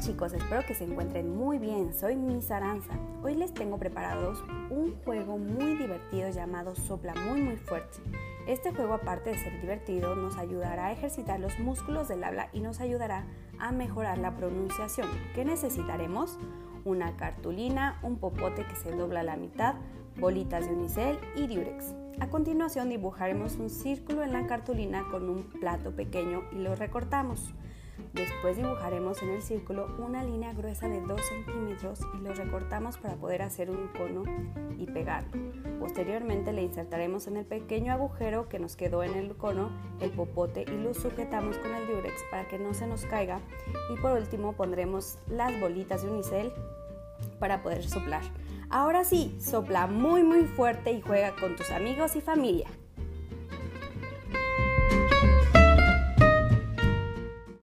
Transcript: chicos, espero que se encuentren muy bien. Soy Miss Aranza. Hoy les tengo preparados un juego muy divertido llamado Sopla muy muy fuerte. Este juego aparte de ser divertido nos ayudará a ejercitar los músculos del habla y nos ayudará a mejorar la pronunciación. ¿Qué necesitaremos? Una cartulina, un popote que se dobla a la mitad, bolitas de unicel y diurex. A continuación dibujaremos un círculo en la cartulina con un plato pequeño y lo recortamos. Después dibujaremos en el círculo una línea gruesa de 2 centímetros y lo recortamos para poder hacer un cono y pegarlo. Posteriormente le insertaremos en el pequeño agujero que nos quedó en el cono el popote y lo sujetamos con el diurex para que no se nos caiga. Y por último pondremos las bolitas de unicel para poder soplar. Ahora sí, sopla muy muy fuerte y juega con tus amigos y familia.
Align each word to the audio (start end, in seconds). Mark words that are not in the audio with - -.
chicos, 0.00 0.32
espero 0.32 0.64
que 0.66 0.74
se 0.74 0.84
encuentren 0.84 1.36
muy 1.36 1.58
bien. 1.58 1.92
Soy 1.92 2.16
Miss 2.16 2.50
Aranza. 2.50 2.98
Hoy 3.22 3.34
les 3.34 3.52
tengo 3.52 3.78
preparados 3.78 4.42
un 4.70 4.96
juego 5.04 5.36
muy 5.36 5.76
divertido 5.76 6.30
llamado 6.30 6.74
Sopla 6.74 7.14
muy 7.14 7.42
muy 7.42 7.56
fuerte. 7.56 7.98
Este 8.46 8.72
juego 8.72 8.94
aparte 8.94 9.30
de 9.30 9.38
ser 9.38 9.60
divertido 9.60 10.16
nos 10.16 10.38
ayudará 10.38 10.86
a 10.86 10.92
ejercitar 10.92 11.38
los 11.38 11.58
músculos 11.58 12.08
del 12.08 12.24
habla 12.24 12.48
y 12.52 12.60
nos 12.60 12.80
ayudará 12.80 13.26
a 13.58 13.72
mejorar 13.72 14.18
la 14.18 14.36
pronunciación. 14.36 15.08
¿Qué 15.34 15.44
necesitaremos? 15.44 16.38
Una 16.84 17.16
cartulina, 17.16 18.00
un 18.02 18.16
popote 18.16 18.66
que 18.66 18.76
se 18.76 18.90
dobla 18.90 19.20
a 19.20 19.24
la 19.24 19.36
mitad, 19.36 19.74
bolitas 20.18 20.66
de 20.66 20.74
unicel 20.74 21.18
y 21.36 21.46
diurex. 21.46 21.94
A 22.20 22.28
continuación 22.28 22.88
dibujaremos 22.88 23.56
un 23.56 23.68
círculo 23.68 24.22
en 24.22 24.32
la 24.32 24.46
cartulina 24.46 25.04
con 25.10 25.28
un 25.28 25.44
plato 25.60 25.94
pequeño 25.94 26.42
y 26.52 26.56
lo 26.56 26.74
recortamos. 26.74 27.54
Después 28.20 28.58
dibujaremos 28.58 29.22
en 29.22 29.30
el 29.30 29.40
círculo 29.40 29.88
una 29.98 30.22
línea 30.22 30.52
gruesa 30.52 30.90
de 30.90 31.00
2 31.00 31.22
centímetros 31.22 32.00
y 32.14 32.22
lo 32.22 32.34
recortamos 32.34 32.98
para 32.98 33.16
poder 33.16 33.40
hacer 33.40 33.70
un 33.70 33.88
cono 33.96 34.24
y 34.76 34.84
pegarlo. 34.84 35.30
Posteriormente 35.78 36.52
le 36.52 36.60
insertaremos 36.60 37.26
en 37.28 37.38
el 37.38 37.46
pequeño 37.46 37.94
agujero 37.94 38.46
que 38.50 38.58
nos 38.58 38.76
quedó 38.76 39.02
en 39.02 39.14
el 39.14 39.34
cono 39.36 39.70
el 40.00 40.10
popote 40.10 40.66
y 40.68 40.82
lo 40.82 40.92
sujetamos 40.92 41.56
con 41.56 41.74
el 41.74 41.86
diurex 41.86 42.22
para 42.30 42.46
que 42.46 42.58
no 42.58 42.74
se 42.74 42.86
nos 42.86 43.06
caiga. 43.06 43.40
Y 43.90 43.98
por 44.02 44.12
último 44.12 44.52
pondremos 44.52 45.18
las 45.26 45.58
bolitas 45.58 46.02
de 46.02 46.10
unicel 46.10 46.52
para 47.38 47.62
poder 47.62 47.88
soplar. 47.88 48.22
Ahora 48.68 49.04
sí, 49.04 49.34
sopla 49.40 49.86
muy 49.86 50.22
muy 50.22 50.44
fuerte 50.44 50.92
y 50.92 51.00
juega 51.00 51.34
con 51.36 51.56
tus 51.56 51.70
amigos 51.70 52.16
y 52.16 52.20
familia. 52.20 52.68